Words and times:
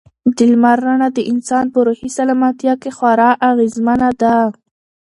د 0.35 0.37
لمر 0.51 0.77
رڼا 0.87 1.09
د 1.17 1.19
انسان 1.31 1.65
په 1.73 1.79
روحي 1.85 2.09
سلامتیا 2.17 2.73
کې 2.81 2.89
خورا 2.97 3.29
اغېزمنه 3.49 4.09
ده. 4.21 4.35